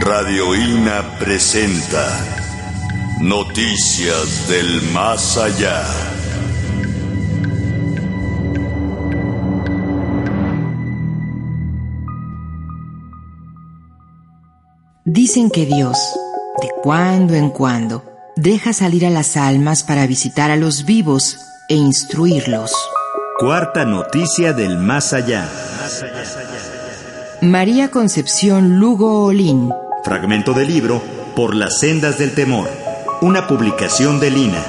Radio 0.00 0.54
INA 0.54 1.18
presenta 1.18 2.08
Noticias 3.20 4.48
del 4.48 4.80
Más 4.92 5.36
Allá. 5.36 5.84
Dicen 15.04 15.50
que 15.50 15.66
Dios, 15.66 15.98
de 16.62 16.70
cuando 16.82 17.34
en 17.34 17.50
cuando, 17.50 18.02
deja 18.36 18.72
salir 18.72 19.04
a 19.04 19.10
las 19.10 19.36
almas 19.36 19.84
para 19.84 20.06
visitar 20.06 20.50
a 20.50 20.56
los 20.56 20.86
vivos 20.86 21.36
e 21.68 21.74
instruirlos. 21.74 22.72
Cuarta 23.38 23.84
noticia 23.84 24.54
del 24.54 24.78
Más 24.78 25.12
Allá. 25.12 25.46
María 27.42 27.90
Concepción 27.90 28.78
Lugo 28.78 29.24
Olín. 29.24 29.70
Fragmento 30.02 30.54
del 30.54 30.68
libro 30.68 31.02
Por 31.36 31.54
las 31.54 31.78
sendas 31.78 32.18
del 32.18 32.32
temor. 32.32 32.70
Una 33.20 33.46
publicación 33.46 34.18
de 34.18 34.30
Lina. 34.30 34.64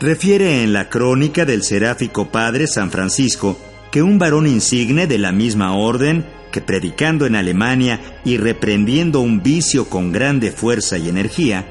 Refiere 0.00 0.62
en 0.62 0.72
la 0.72 0.88
crónica 0.88 1.44
del 1.44 1.64
seráfico 1.64 2.28
padre 2.28 2.66
San 2.66 2.90
Francisco 2.90 3.58
que 3.90 4.02
un 4.02 4.18
varón 4.18 4.46
insigne 4.46 5.06
de 5.06 5.18
la 5.18 5.32
misma 5.32 5.74
orden, 5.74 6.24
que 6.50 6.62
predicando 6.62 7.26
en 7.26 7.36
Alemania 7.36 8.00
y 8.24 8.38
reprendiendo 8.38 9.20
un 9.20 9.42
vicio 9.42 9.90
con 9.90 10.12
grande 10.12 10.50
fuerza 10.50 10.96
y 10.96 11.10
energía, 11.10 11.66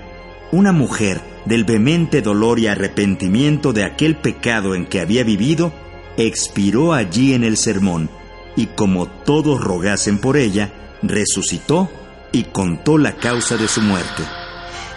una 0.51 0.71
mujer 0.71 1.21
del 1.45 1.63
vehemente 1.63 2.21
dolor 2.21 2.59
y 2.59 2.67
arrepentimiento 2.67 3.73
de 3.73 3.85
aquel 3.85 4.17
pecado 4.17 4.75
en 4.75 4.85
que 4.85 4.99
había 4.99 5.23
vivido, 5.23 5.73
expiró 6.17 6.93
allí 6.93 7.33
en 7.33 7.43
el 7.43 7.57
sermón, 7.57 8.09
y 8.55 8.67
como 8.67 9.07
todos 9.07 9.61
rogasen 9.61 10.19
por 10.19 10.37
ella, 10.37 10.97
resucitó 11.01 11.89
y 12.31 12.43
contó 12.43 12.97
la 12.97 13.15
causa 13.15 13.55
de 13.57 13.67
su 13.67 13.81
muerte. 13.81 14.23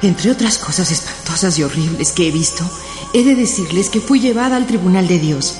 Entre 0.02 0.30
otras 0.30 0.58
cosas 0.58 0.90
espantosas 0.90 1.58
y 1.58 1.62
horribles 1.62 2.12
que 2.12 2.28
he 2.28 2.30
visto, 2.30 2.64
he 3.12 3.22
de 3.22 3.36
decirles 3.36 3.90
que 3.90 4.00
fui 4.00 4.18
llevada 4.18 4.56
al 4.56 4.66
tribunal 4.66 5.06
de 5.06 5.18
Dios. 5.18 5.56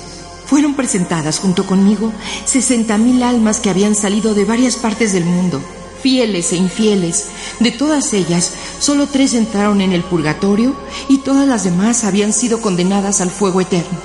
Fueron 0.47 0.75
presentadas 0.75 1.39
junto 1.39 1.65
conmigo 1.65 2.11
sesenta 2.45 2.97
mil 2.97 3.23
almas 3.23 3.59
que 3.59 3.69
habían 3.69 3.95
salido 3.95 4.33
de 4.33 4.45
varias 4.45 4.75
partes 4.75 5.13
del 5.13 5.25
mundo 5.25 5.61
fieles 6.01 6.51
e 6.51 6.57
infieles. 6.57 7.27
De 7.59 7.71
todas 7.71 8.13
ellas, 8.13 8.51
solo 8.79 9.07
tres 9.07 9.33
entraron 9.33 9.81
en 9.81 9.93
el 9.93 10.03
purgatorio 10.03 10.75
y 11.07 11.19
todas 11.19 11.47
las 11.47 11.63
demás 11.63 12.03
habían 12.03 12.33
sido 12.33 12.61
condenadas 12.61 13.21
al 13.21 13.29
fuego 13.29 13.61
eterno. 13.61 13.99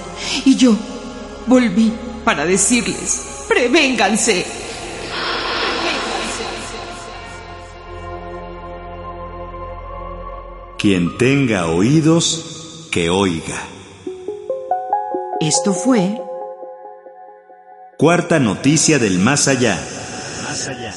Y 0.44 0.56
yo 0.56 0.76
volví 1.46 1.92
para 2.24 2.44
decirles, 2.44 3.44
prevénganse. 3.48 4.46
Quien 10.78 11.16
tenga 11.18 11.66
oídos, 11.66 12.88
que 12.90 13.10
oiga. 13.10 13.62
Esto 15.40 15.72
fue... 15.72 16.20
Cuarta 17.98 18.38
noticia 18.38 18.98
del 18.98 19.18
más 19.18 19.48
allá. 19.48 19.80
Más 20.44 20.68
allá 20.68 20.92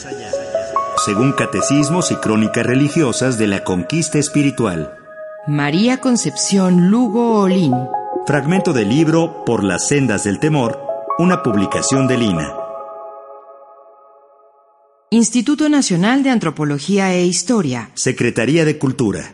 según 1.05 1.31
catecismos 1.31 2.11
y 2.11 2.15
crónicas 2.15 2.65
religiosas 2.65 3.37
de 3.37 3.47
la 3.47 3.63
conquista 3.63 4.19
espiritual. 4.19 4.93
María 5.47 5.99
Concepción 5.99 6.89
Lugo 6.89 7.39
Olín. 7.39 7.73
Fragmento 8.25 8.73
del 8.73 8.89
libro 8.89 9.43
Por 9.45 9.63
las 9.63 9.87
sendas 9.87 10.23
del 10.23 10.39
temor, 10.39 10.79
una 11.19 11.43
publicación 11.43 12.07
de 12.07 12.17
Lina. 12.17 12.53
Instituto 15.11 15.69
Nacional 15.69 16.23
de 16.23 16.29
Antropología 16.29 17.13
e 17.13 17.25
Historia. 17.25 17.91
Secretaría 17.95 18.65
de 18.65 18.77
Cultura. 18.77 19.33